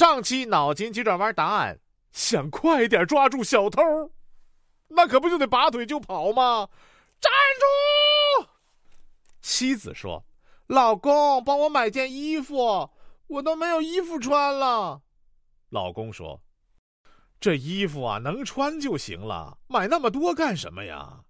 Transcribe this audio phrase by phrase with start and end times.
[0.00, 1.78] 上期脑筋急转弯答案：
[2.10, 3.82] 想快点抓住小偷，
[4.88, 6.70] 那可不就得拔腿就跑吗？
[7.20, 7.30] 站
[8.40, 8.48] 住！
[9.42, 10.24] 妻子说
[10.68, 12.88] ：“老公，帮我买件衣服，
[13.26, 15.02] 我都没有衣服穿了。”
[15.68, 16.40] 老公说
[17.38, 21.24] ：“这衣服啊，能穿就行了，买那么多干什么呀？”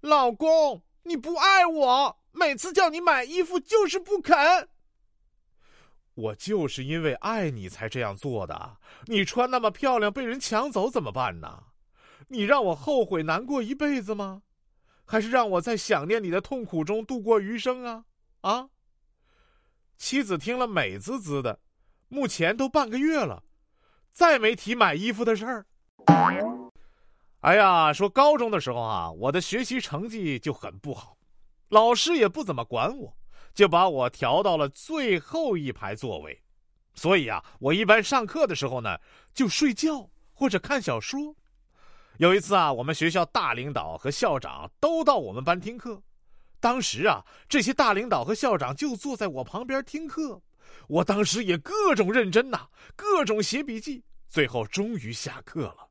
[0.00, 4.70] 老公，你不爱我，每次叫你买衣服就是不肯。
[6.14, 8.78] 我就是因为爱你才这样做的。
[9.06, 11.64] 你穿那么漂亮，被人抢走怎么办呢？
[12.28, 14.42] 你让我后悔难过一辈子吗？
[15.04, 18.04] 还是让我在想念你的痛苦中度过余生啊？
[18.40, 18.68] 啊！
[19.96, 21.60] 妻子听了美滋滋的，
[22.08, 23.42] 目前都半个月了，
[24.12, 25.66] 再没提买衣服的事儿。
[27.40, 31.18] 哎呀，说高中的时候啊，我的学习成绩就很不好，
[31.68, 33.16] 老师也不怎么管我。
[33.54, 36.42] 就把我调到了最后一排座位，
[36.94, 38.98] 所以啊，我一般上课的时候呢，
[39.32, 41.36] 就睡觉或者看小说。
[42.18, 46.02] 有一次啊，我们学校大领导和校长都到我们班听课，
[46.58, 50.42] 当时啊，这些大领导和校长就坐在我旁边听课，
[50.88, 54.04] 我当时也各种认真呐，各种写笔记。
[54.28, 55.88] 最后终于下课了，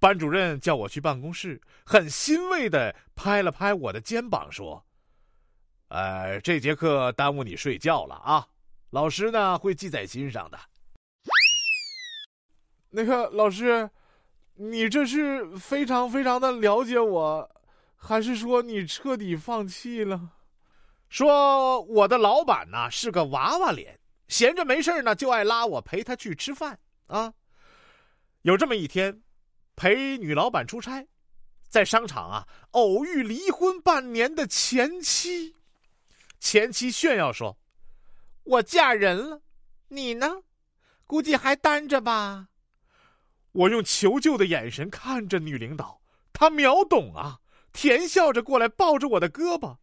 [0.00, 4.84] 班主任叫我去办公室，很欣慰的拍了拍我的肩膀说。
[5.88, 8.48] 呃，这节课耽误你睡觉了啊！
[8.90, 10.58] 老师呢会记在心上的。
[12.90, 13.90] 那个老师，
[14.54, 17.50] 你这是非常非常的了解我，
[17.96, 20.30] 还是说你彻底放弃了？
[21.08, 27.34] 说我的老板呢是个娃娃脸，闲着没事呢就爱拉我陪他去吃饭啊。
[28.42, 29.22] 有这么一天，
[29.76, 31.06] 陪女老板出差，
[31.68, 35.54] 在商场啊偶遇离婚半年的前妻。
[36.54, 37.58] 前妻炫耀说
[38.44, 39.42] ：“我嫁人了，
[39.88, 40.44] 你呢？
[41.04, 42.46] 估计还单着吧。”
[43.50, 46.00] 我用求救的眼神看着女领导，
[46.32, 47.40] 她秒懂啊，
[47.72, 49.78] 甜笑着过来抱着我的胳膊。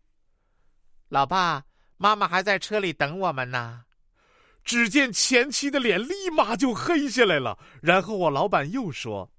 [1.10, 1.66] 老爸，
[1.98, 3.84] 妈妈还在车里等我们呢。
[4.64, 9.30] 只见前妻的脸立马就黑下来了，然后我老板又说：“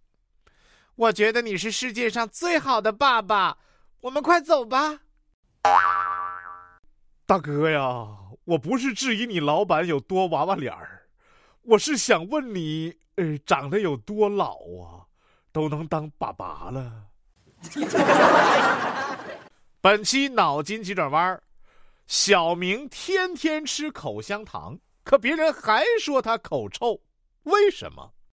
[0.97, 3.57] 我觉得你是世界上最好的爸爸，
[4.03, 5.01] 我们快走吧。”
[7.33, 8.07] 大哥呀，
[8.45, 11.07] 我不是质疑你老板有多娃娃脸儿，
[11.63, 15.09] 我是想问你，呃，长得有多老啊，
[15.51, 17.07] 都能当爸爸了。
[19.81, 21.43] 本期脑筋急转弯
[22.07, 27.01] 小明天天吃口香糖，可别人还说他口臭，
[27.45, 28.13] 为什么？